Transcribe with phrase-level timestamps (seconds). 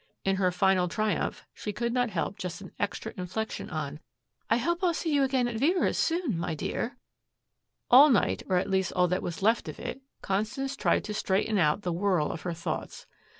[0.25, 3.99] In her final triumph she could not help just an extra inflection on,
[4.49, 6.97] "I hope I'll see you again at Vera's soon, my dear."
[7.91, 11.59] All night, or at least all that was left of it, Constance tried to straighten
[11.59, 13.05] out the whirl of her thoughts.